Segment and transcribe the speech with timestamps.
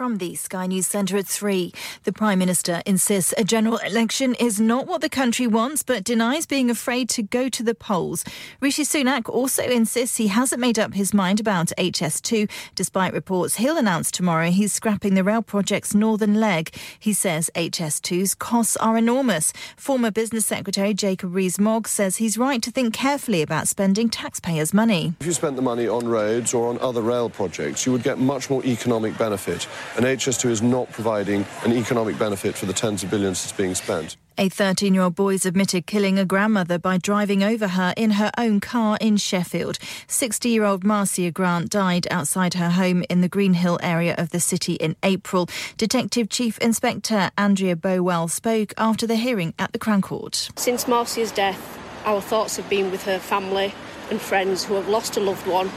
[0.00, 1.74] From the Sky News Centre at 3,
[2.04, 6.46] the Prime Minister insists a general election is not what the country wants, but denies
[6.46, 8.24] being afraid to go to the polls.
[8.62, 13.76] Rishi Sunak also insists he hasn't made up his mind about HS2, despite reports he'll
[13.76, 16.74] announce tomorrow he's scrapping the rail project's northern leg.
[16.98, 19.52] He says HS2's costs are enormous.
[19.76, 25.12] Former Business Secretary Jacob Rees-Mogg says he's right to think carefully about spending taxpayers' money.
[25.20, 28.18] If you spent the money on roads or on other rail projects, you would get
[28.18, 33.02] much more economic benefit and HS2 is not providing an economic benefit for the tens
[33.02, 34.16] of billions that's being spent.
[34.38, 38.30] A 13 year old boy's admitted killing a grandmother by driving over her in her
[38.38, 39.78] own car in Sheffield.
[40.06, 44.40] 60 year old Marcia Grant died outside her home in the Greenhill area of the
[44.40, 45.46] city in April.
[45.76, 50.48] Detective Chief Inspector Andrea Bowell spoke after the hearing at the Crown Court.
[50.56, 53.74] Since Marcia's death, our thoughts have been with her family
[54.10, 55.70] and friends who have lost a loved one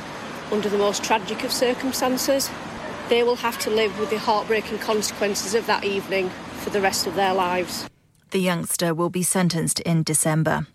[0.51, 2.49] under the most tragic of circumstances.
[3.13, 7.05] They will have to live with the heartbreaking consequences of that evening for the rest
[7.05, 7.87] of their lives.
[8.31, 10.65] The youngster will be sentenced in December.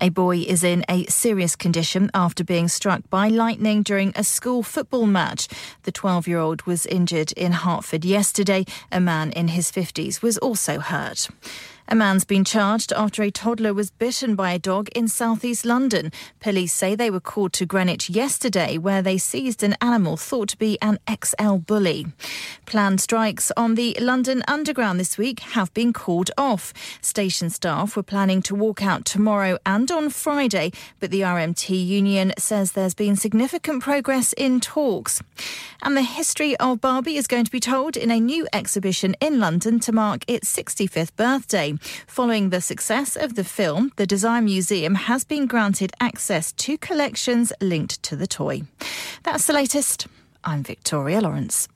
[0.00, 4.64] A boy is in a serious condition after being struck by lightning during a school
[4.64, 5.46] football match.
[5.84, 8.64] The 12 year old was injured in Hartford yesterday.
[8.90, 11.28] A man in his 50s was also hurt.
[11.86, 16.10] A man's been charged after a toddler was bitten by a dog in southeast London.
[16.40, 20.56] Police say they were called to Greenwich yesterday where they seized an animal thought to
[20.56, 22.06] be an XL bully.
[22.64, 26.72] Planned strikes on the London Underground this week have been called off.
[27.02, 32.32] Station staff were planning to walk out tomorrow and on Friday, but the RMT union
[32.38, 35.22] says there's been significant progress in talks.
[35.82, 39.38] And the history of Barbie is going to be told in a new exhibition in
[39.38, 41.73] London to mark its 65th birthday.
[42.06, 47.52] Following the success of the film, the Design Museum has been granted access to collections
[47.60, 48.62] linked to the toy.
[49.22, 50.06] That's the latest.
[50.44, 51.68] I'm Victoria Lawrence.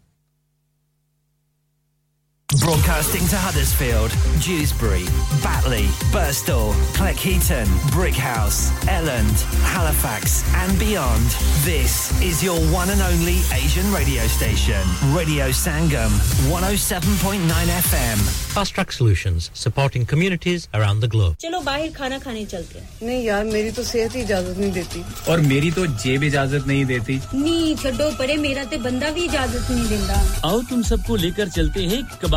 [2.61, 5.05] Broadcasting to Huddersfield, Dewsbury,
[5.41, 9.41] Batley, Burstall, Cleckheaton, Brickhouse, Elland,
[9.73, 11.25] Halifax, and beyond.
[11.65, 14.83] This is your one and only Asian radio station,
[15.15, 16.11] Radio Sangam,
[16.51, 18.19] 107.9 FM.
[18.53, 21.35] Fast Track Solutions, supporting communities around the globe.
[21.41, 25.03] चलो बाहर खाना खाने चलते हैं नहीं यार मेरी तो सेहत ही इजाजत नहीं देती
[25.31, 29.71] और मेरी तो जेब इजाजत नहीं देती नी छोड़ो परे मेरा ते बंदा भी इजाजत
[29.71, 32.36] नहीं देता आओ तुम सबको लेकर चलते हैं कबाब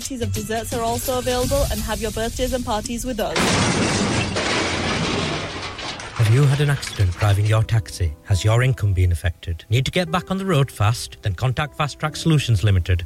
[0.01, 3.37] varieties of desserts are also available and have your birthdays and parties with us.
[6.17, 8.13] Have you had an accident driving your taxi?
[8.23, 9.63] Has your income been affected?
[9.69, 11.17] Need to get back on the road fast?
[11.21, 13.05] Then contact Fast Track Solutions Limited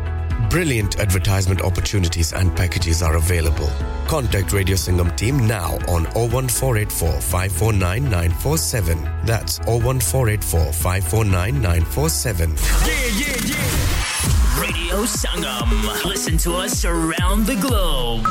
[0.51, 3.69] Brilliant advertisement opportunities and packages are available.
[4.07, 9.01] Contact Radio Singham team now on 01484 549 947.
[9.23, 12.49] That's 01484 549 947.
[12.49, 14.61] Yeah, yeah, yeah.
[14.61, 16.03] Radio Sangam.
[16.03, 18.27] Listen to us around the globe.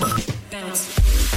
[0.51, 1.00] Bounce.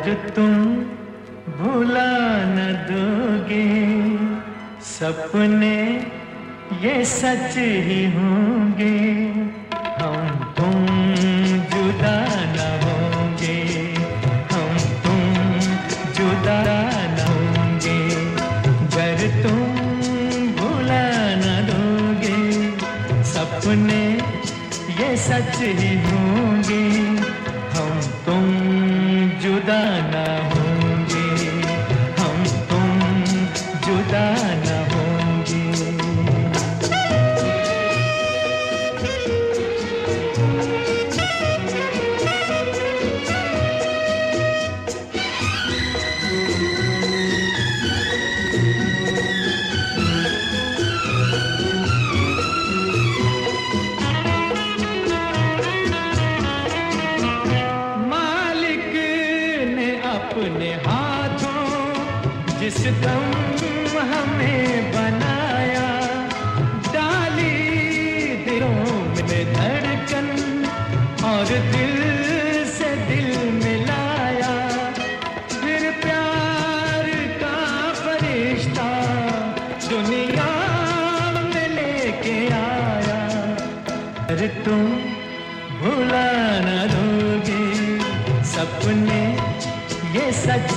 [0.00, 0.54] अगर तुम
[1.56, 2.12] भुला
[2.46, 2.58] न
[2.88, 3.66] दोगे
[4.82, 5.76] सपने
[6.82, 7.56] ये सच
[7.86, 9.19] ही होंगे।
[25.59, 26.18] ये सच ही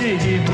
[0.04, 0.53] Sahibim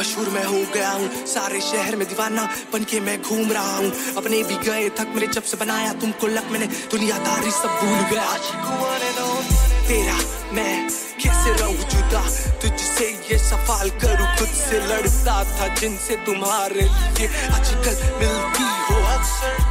[0.00, 3.90] मशहूर मैं हो गया हूँ। सारे शहर में दीवाना बन के मैं घूम रहा हूँ।
[4.16, 8.28] अपने भी गए थक मेरे जब से बनाया तुमको लक मैंने। दुनियादारी सब भूल गया।
[9.88, 10.16] तेरा
[10.52, 10.88] मैं
[11.20, 12.22] कैसे रहूँ जुदा?
[12.62, 19.69] तुझसे ये सफाल करूँ, खुद से लड़ता था जिनसे तुम्हारे लिए आजकल मिलती हो। अक्सर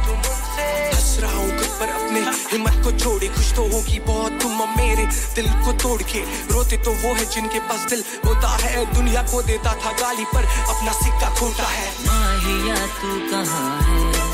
[1.80, 2.20] पर अपने
[2.52, 6.20] हिम्मत को छोड़े। खुश तो होगी बहुत, तुम मेरे दिल को तोड़ के।
[6.52, 10.44] रोते तो वो है जिनके पास दिल होता है, दुनिया को देता था गाली पर
[10.44, 14.30] अपना सिक्का खोटा है। माहिया, तू कहाँ है?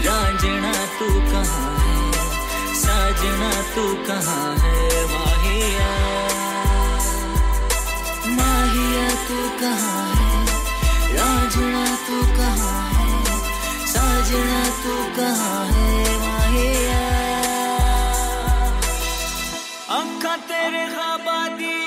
[0.00, 2.12] रांझना, तू कहाँ है?
[2.74, 5.04] साजना, तू कहाँ है?
[5.14, 5.90] माहिया।
[8.36, 10.46] माहिया, तू कहाँ है?
[11.16, 13.38] रांझना, तू कहाँ है?
[13.86, 16.29] साजना, तू कहाँ है?
[16.52, 17.06] here.
[19.98, 21.79] Anka tere khabadi.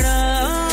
[0.00, 0.69] ਵੇਖਣਾ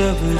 [0.00, 0.39] of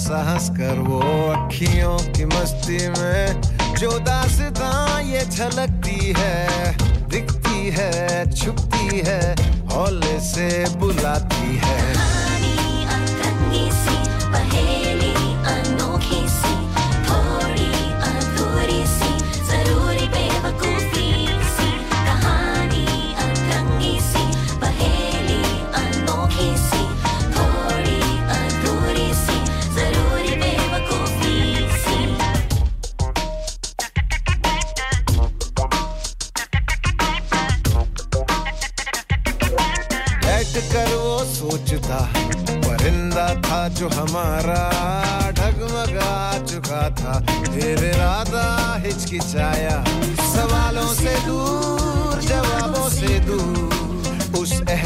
[0.00, 1.00] साहस कर वो
[1.32, 3.40] अखियों की मस्ती में।
[3.74, 6.49] जो दासता ये झलकती है।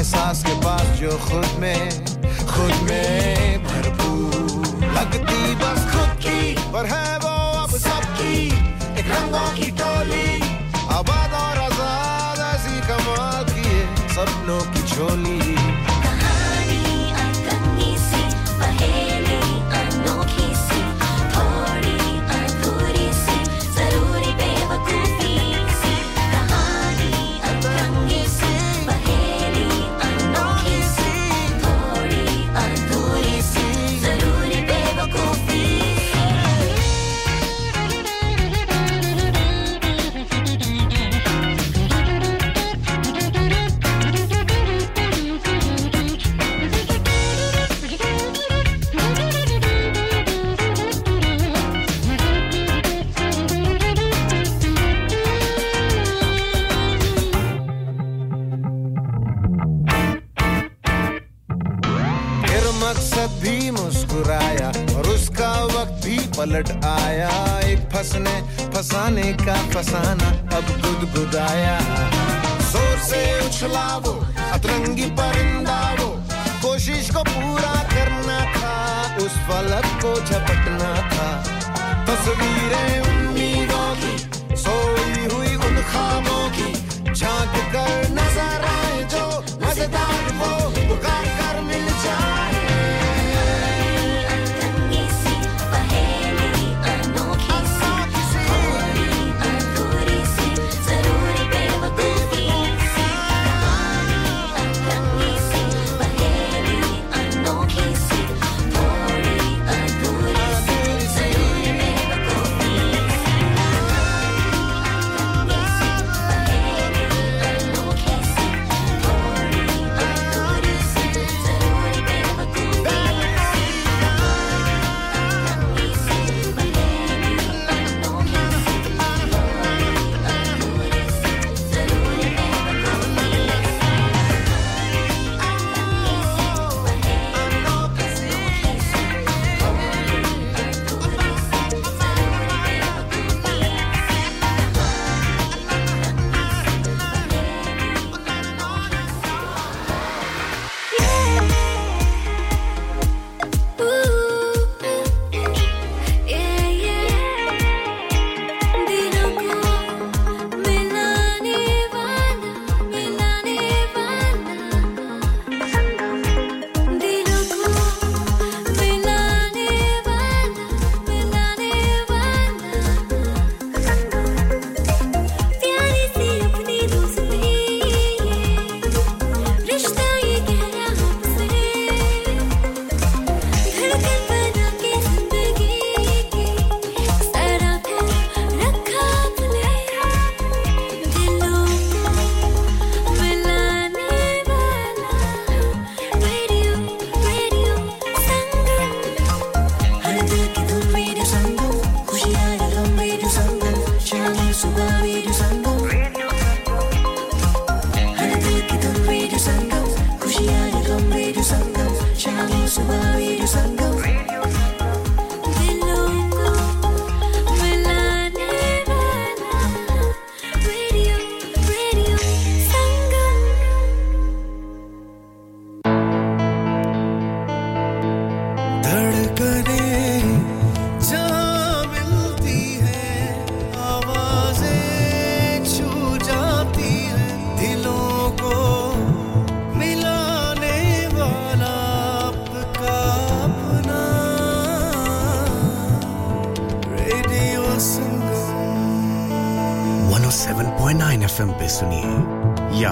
[0.04, 1.88] एहसास के पास जो खुद में
[2.48, 6.40] खुद में भरपूर लगती, बस खुद की
[6.72, 7.32] पर है वो
[7.62, 8.36] अब सबकी।
[9.00, 10.28] एक रंगों की टोली,
[10.98, 13.80] आबाद और आज़ाद, ऐसी कमाल की
[14.14, 15.63] सपनों की झोली।
[66.54, 67.30] पलट आया,
[67.66, 68.34] एक फंसने,
[68.70, 71.78] फसाने का फसाना, अब गुदगुदाया
[72.70, 74.12] ज़ोर से उछला वो
[74.54, 76.06] अतरंगी परिंदा वो
[76.62, 78.76] कोशिश को पूरा करना था,
[79.24, 81.28] उस फलक को झपटना था।
[82.06, 83.33] तस्वीरें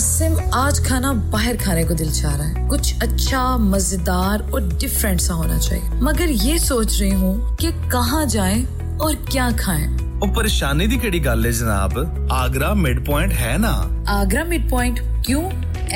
[0.00, 5.20] आसिम आज खाना बाहर खाने को दिल चाह रहा है कुछ अच्छा मजेदार और डिफरेंट
[5.20, 8.64] सा होना चाहिए मगर ये सोच रही हूँ कि कहाँ जाएं
[8.98, 9.86] और क्या खाएं
[10.20, 11.98] ਉਹ ਪਰੇਸ਼ਾਨੀ ਦੀ ਕਿਹੜੀ ਗੱਲ ਹੈ ਜਨਾਬ
[12.32, 13.72] ਆਗਰਾ ਮਿਡ ਪੁਆਇੰਟ ਹੈ ਨਾ
[14.12, 15.42] आगरा मिड पॉइंट क्यों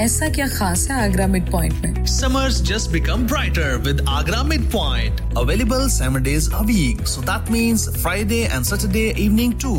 [0.03, 5.23] ऐसा क्या खास है आगरा मिड पॉइंट में Summers just become brighter with Agra Midpoint.
[5.43, 7.03] Available 7 days a week.
[7.13, 9.79] So that means Friday and Saturday evening too.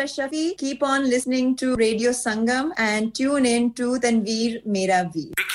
[0.00, 0.56] Aisha Shafi.
[0.56, 5.49] Keep on listening to Radio Sangam and tune in to Tanveer Mera Veer.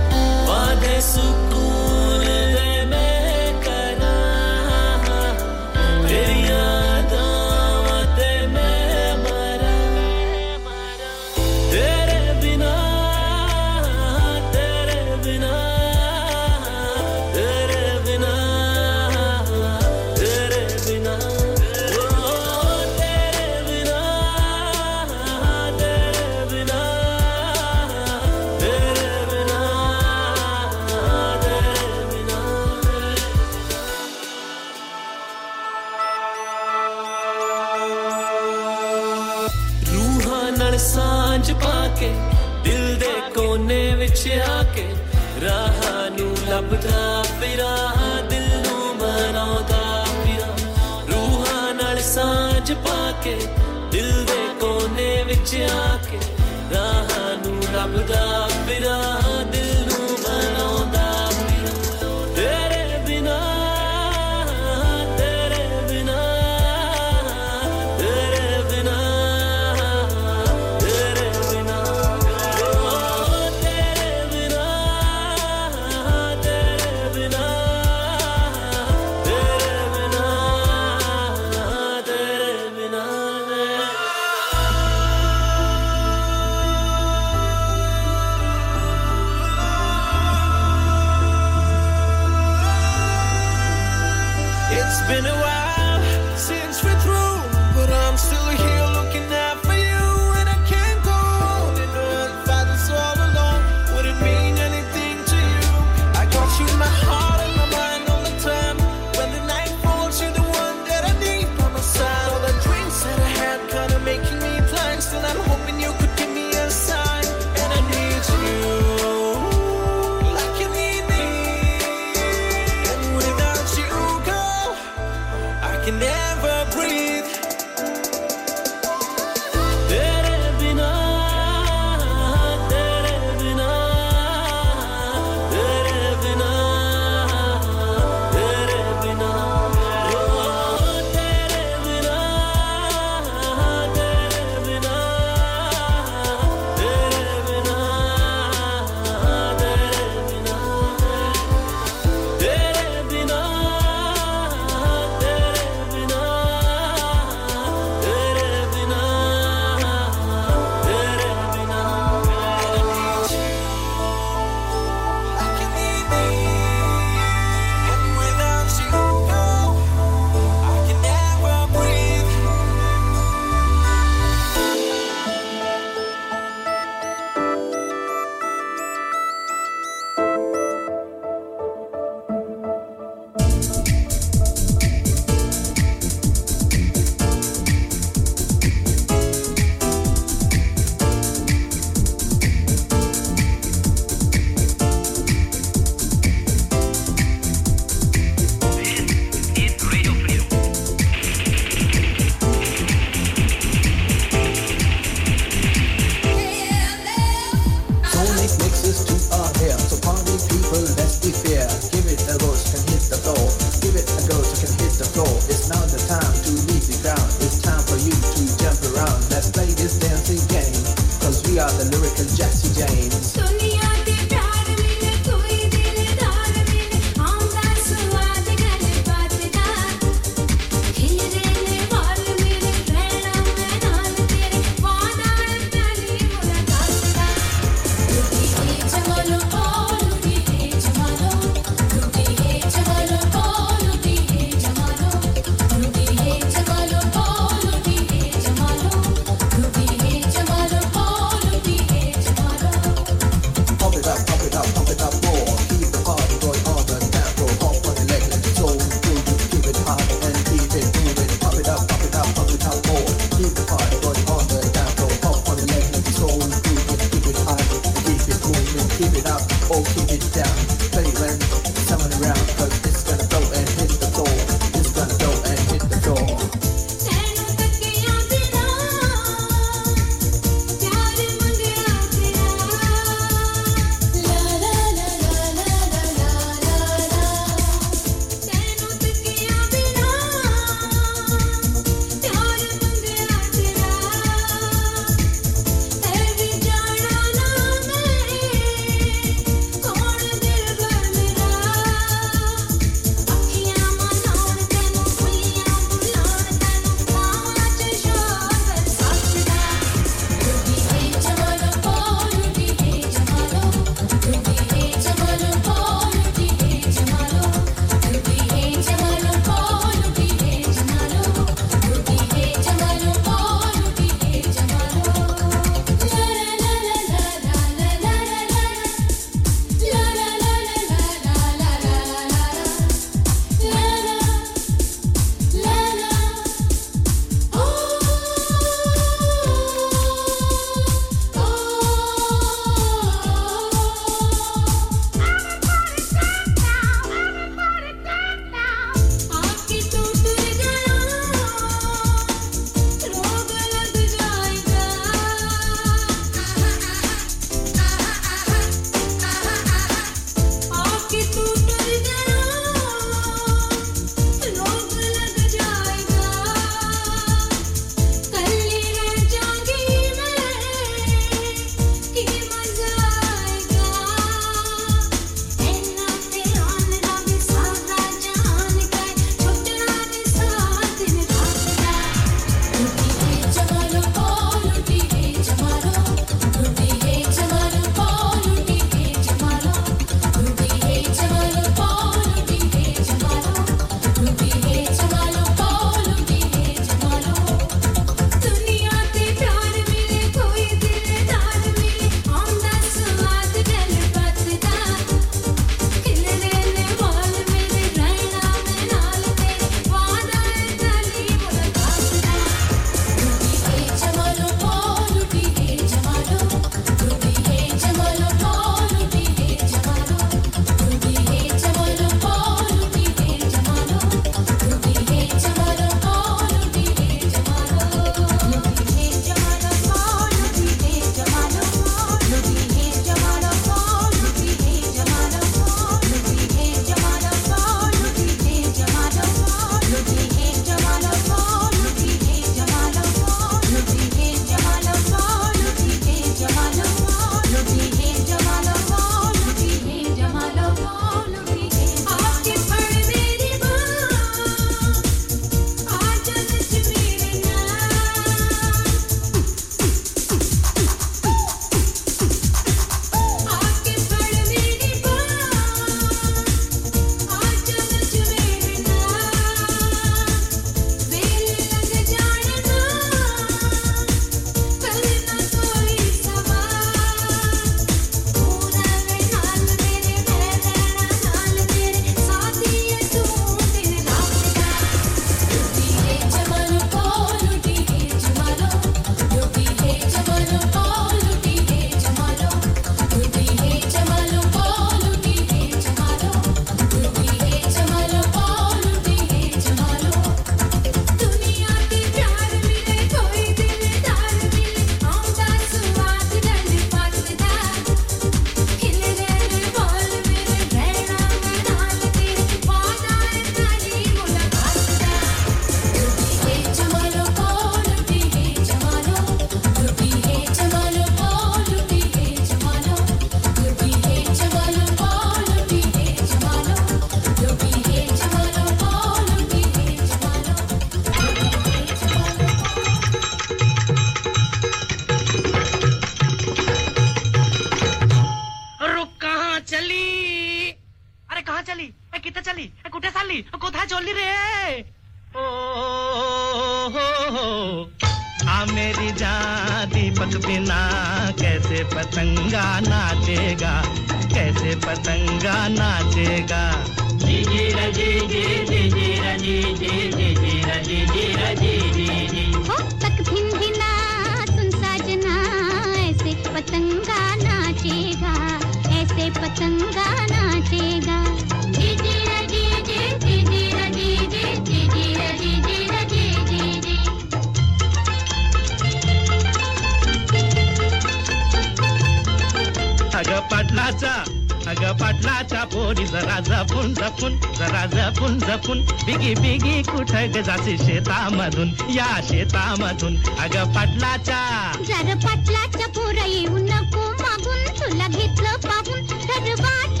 [583.91, 588.81] पाटलाचा अग पाटलाचा पोरी जरा जपून जपून जरा जपून जपून.
[589.05, 591.69] बिगी बिगी कुठं ग जाते शेतामधून?
[591.89, 593.15] या शेतामधून.
[593.17, 594.71] अग पाटलाचा.
[594.87, 600.00] जर पाटलाच्या पोरा येऊ नको मागून तुला घेतलं पाहून तर वाट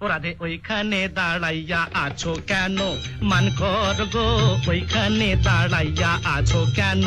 [0.00, 2.76] ও রাধে ওইখানে দাঁড়াইয়া আছো কেন?
[3.22, 4.26] মান কর গো
[4.68, 7.04] ওইখানে দাঁড়াইয়া আছো কেন?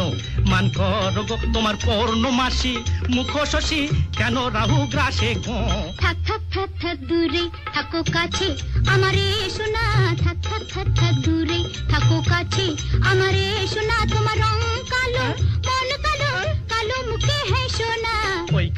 [0.52, 2.74] মান কর গো তোমার পৌর্ণমাসি
[3.16, 3.82] মুখ শশী
[4.18, 5.58] কেন রাহু গ্রাসে গো?
[6.02, 8.48] থাক থাক থাক থাক দূরে থাকো কাছে
[8.94, 9.86] আমারে শোনা
[10.24, 11.60] থাক থাক থাক থাক দূরে
[11.92, 12.66] থাকো কাছে
[13.12, 14.58] আমারে শোনা তোমার রং
[14.92, 15.26] কালো
[15.68, 16.32] মন কালো
[16.72, 16.98] কালো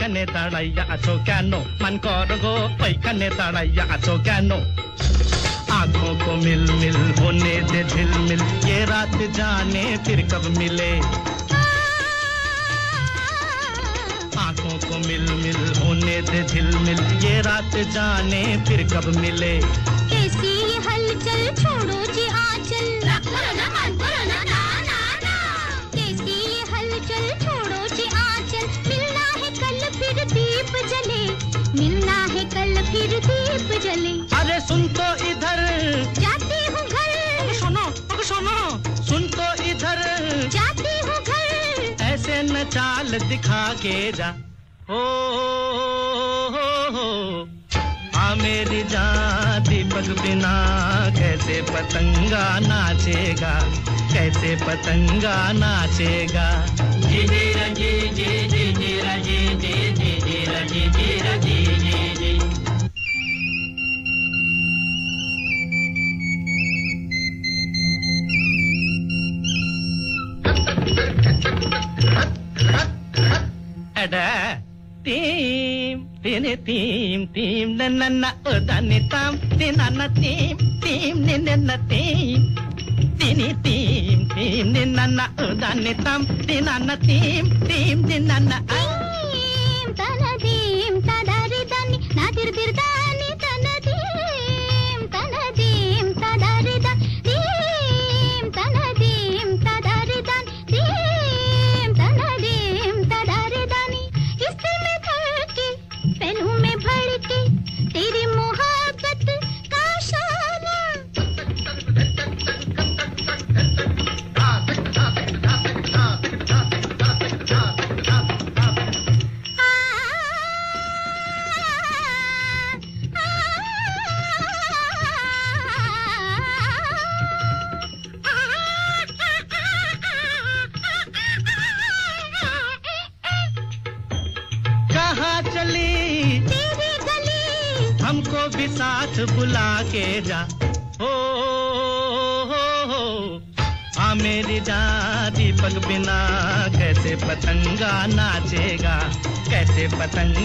[0.05, 2.51] ಪೈಕನೆ ತಾಳಯ್ಯ ಅಸೋ ಕ್ಯಾನೋ ಮನ್ ಕೋರಗೋ
[2.81, 4.57] ಪೈಕನೆ ತಾಳಯ್ಯ ಅಸೋ ಕ್ಯಾನೋ
[5.77, 10.91] आँखों को मिल मिल होने दे झिल मिल ये रात जाने फिर कब मिले
[14.45, 19.53] आँखों को मिल मिल होने दे झिल मिल ये रात जाने फिर कब मिले
[20.13, 20.53] कैसी
[20.87, 22.87] हलचल छोड़ो जी आंचल
[30.93, 31.21] जले
[31.79, 35.61] मिलना है कल फिर दीप जले। अरे सुन तो इधर।
[36.19, 37.85] जाती हूँ घर। सुनो
[38.23, 38.57] सुनो।
[39.03, 40.01] सुन तो इधर।
[40.55, 44.29] जाती हूँ घर। ऐसे न चाल दिखा के जा।
[44.89, 45.03] हो
[46.55, 46.65] हो
[46.95, 47.07] हो
[48.15, 50.53] आ मेरी जान दीपक बिना
[51.17, 53.53] कैसे पतंगा नाचेगा?
[54.13, 56.47] कैसे पतंगा नाचेगा?
[57.05, 58.54] जी जी जी जी।
[75.05, 78.25] తీం తిని తీం తీం నిన్న
[78.59, 82.41] దాన్ని తాం తినన్న తీం తీం నిన్న తీం
[83.19, 85.21] తిని తీం తీం నిన్న
[85.53, 88.51] దాన్ని తాం తినన్న తీం తీం నిన్న
[89.95, 92.51] తల తీం తదరి దాన్ని నా తిరు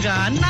[0.02, 0.49] 那个。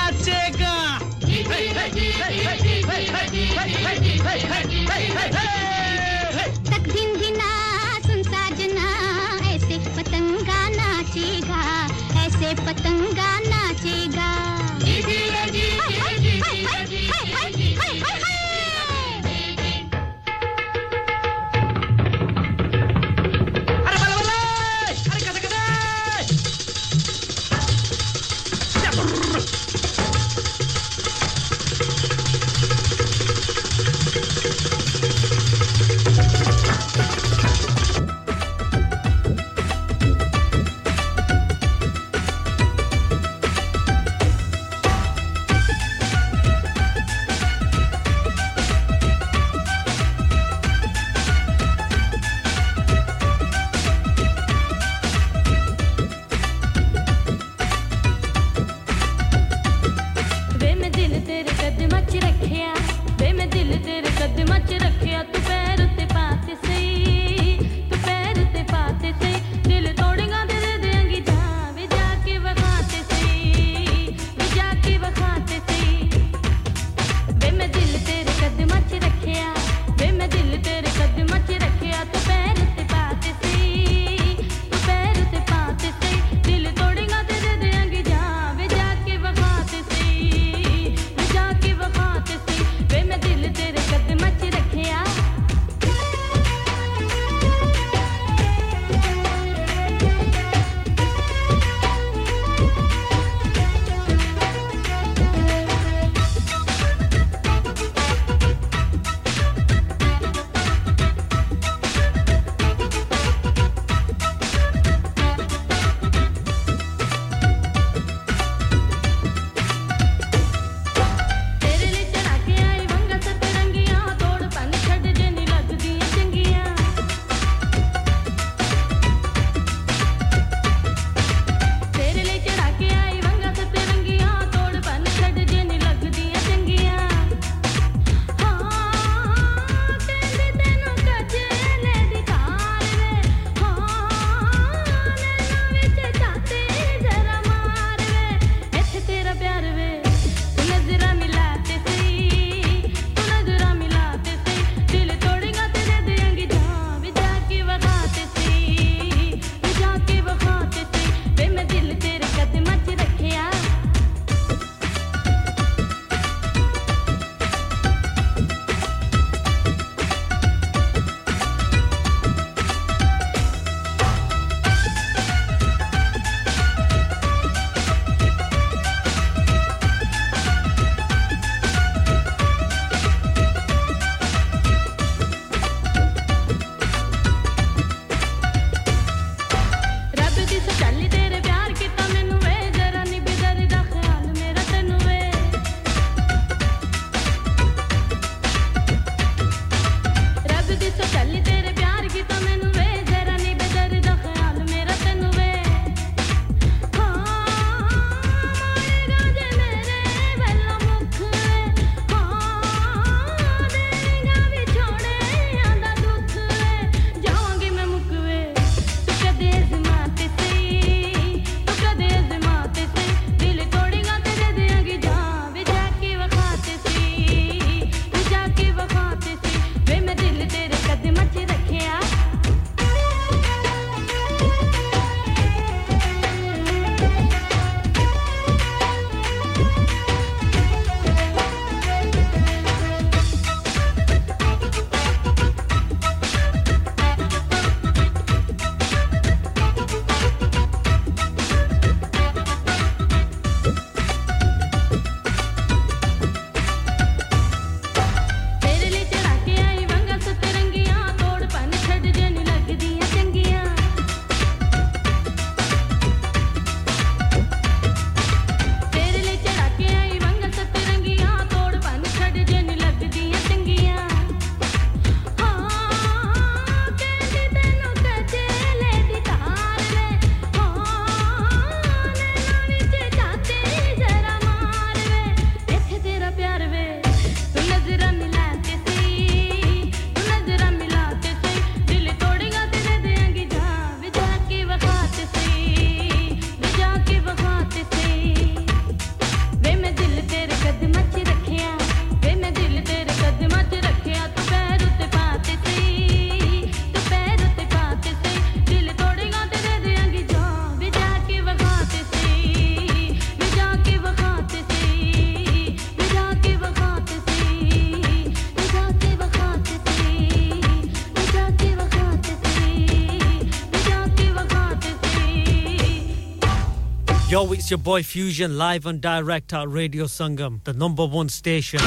[327.70, 331.80] Your boy Fusion live and direct at Radio Sangam, the number one station.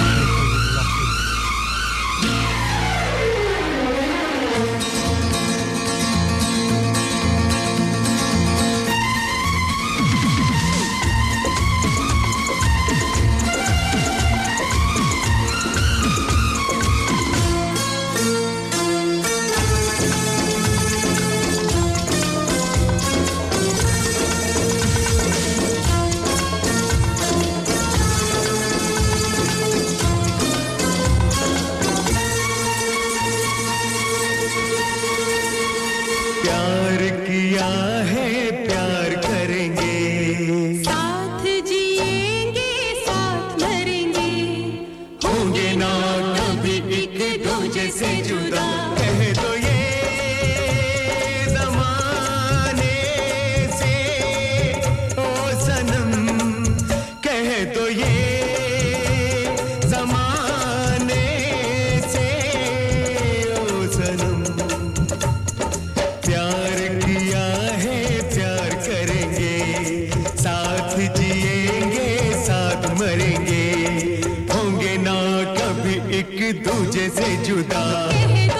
[78.11, 78.52] love.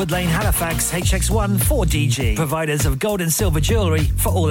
[0.00, 2.36] 68 Hotwood Lane, Halifax, HX1 4DG.
[2.36, 4.48] Providers of gold and silver jewellery for all